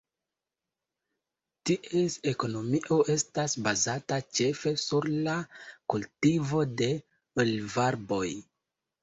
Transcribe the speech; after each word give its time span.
Ties 1.69 2.15
ekonomio 2.31 2.97
estas 3.17 3.55
bazata 3.67 4.17
ĉefe 4.39 4.73
sur 4.85 5.09
la 5.29 5.37
kultivo 5.95 6.65
de 6.83 6.91
olivarboj. 7.47 8.25